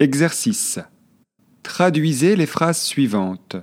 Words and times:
Exercice. 0.00 0.78
Traduisez 1.64 2.36
les 2.36 2.46
phrases 2.46 2.80
suivantes. 2.80 3.56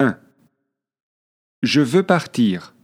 1. 0.00 0.18
Je 1.62 1.80
veux 1.80 2.04
partir. 2.04 2.74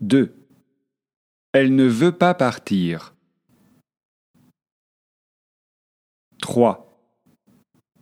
2. 0.00 0.34
Elle 1.52 1.74
ne 1.74 1.84
veut 1.84 2.16
pas 2.16 2.34
partir. 2.34 3.14
3. 6.42 6.86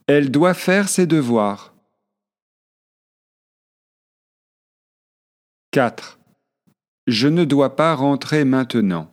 Elle 0.06 0.30
doit 0.30 0.54
faire 0.54 0.88
ses 0.88 1.06
devoirs. 1.06 1.74
4. 5.72 6.18
Je 7.06 7.28
ne 7.28 7.44
dois 7.44 7.76
pas 7.76 7.94
rentrer 7.94 8.44
maintenant. 8.44 9.12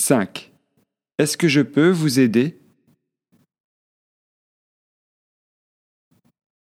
5. 0.00 0.50
Est-ce 1.18 1.36
que 1.36 1.46
je 1.46 1.60
peux 1.60 1.90
vous 1.90 2.20
aider? 2.20 2.58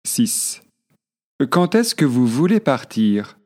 6. 0.06 0.62
Quand 1.50 1.74
est-ce 1.74 1.96
que 1.96 2.06
vous 2.06 2.28
voulez 2.28 2.60
partir? 2.60 3.40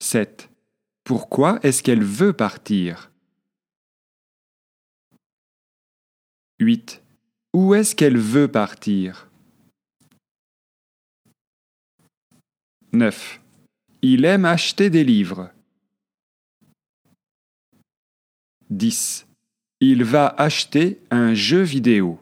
7. 0.00 0.50
Pourquoi 1.04 1.60
est-ce 1.62 1.80
qu'elle 1.80 2.02
veut 2.02 2.32
partir? 2.32 3.12
8. 6.58 7.02
Où 7.54 7.74
est-ce 7.74 7.94
qu'elle 7.94 8.18
veut 8.18 8.50
partir? 8.50 9.30
9. 12.92 13.40
Il 14.02 14.24
aime 14.24 14.44
acheter 14.44 14.90
des 14.90 15.04
livres. 15.04 15.52
10. 18.72 19.26
Il 19.80 20.02
va 20.02 20.28
acheter 20.28 20.98
un 21.10 21.34
jeu 21.34 21.60
vidéo. 21.60 22.18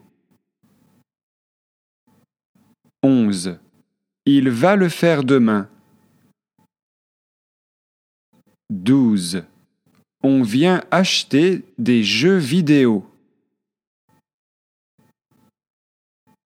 11. 3.04 3.58
Il 4.26 4.50
va 4.50 4.74
le 4.74 4.88
faire 4.88 5.22
demain. 5.22 5.68
12. 8.68 9.44
On 10.24 10.42
vient 10.42 10.82
acheter 10.90 11.64
des 11.78 12.02
jeux 12.02 12.38
vidéo. 12.38 13.06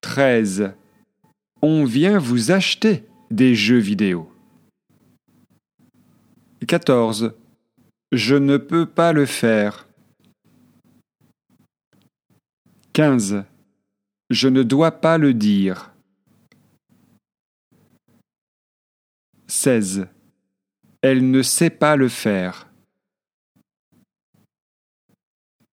13. 0.03 0.75
On 1.63 1.85
vient 1.87 2.19
vous 2.19 2.51
acheter 2.51 3.05
des 3.31 3.55
jeux 3.55 3.79
vidéo. 3.79 4.31
14. 6.69 7.35
Je 8.13 8.37
ne 8.37 8.59
peux 8.59 8.87
pas 8.87 9.13
le 9.15 9.27
faire. 9.27 9.89
15. 12.95 13.45
Je 14.31 14.47
ne 14.47 14.63
dois 14.63 14.93
pas 14.93 15.19
le 15.19 15.35
dire. 15.35 15.93
16. 19.49 20.07
Elle 21.03 21.29
ne 21.29 21.43
sait 21.43 21.71
pas 21.71 21.97
le 21.97 22.09
faire. 22.09 22.71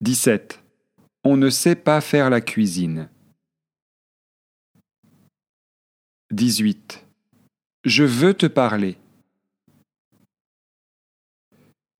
17. 0.01 0.63
On 1.23 1.37
ne 1.37 1.51
sait 1.51 1.75
pas 1.75 2.01
faire 2.01 2.31
la 2.31 2.41
cuisine. 2.41 3.07
18. 6.31 7.05
Je 7.85 8.03
veux 8.03 8.33
te 8.33 8.47
parler. 8.47 8.97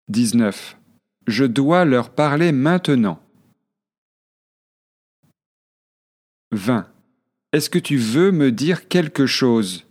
19. 0.08 0.80
Je 1.28 1.46
dois 1.46 1.86
leur 1.86 2.10
parler 2.10 2.52
maintenant. 2.52 3.22
20. 6.52 6.86
Est-ce 7.54 7.70
que 7.70 7.80
tu 7.80 7.98
veux 7.98 8.32
me 8.32 8.52
dire 8.52 8.88
quelque 8.88 9.26
chose? 9.26 9.86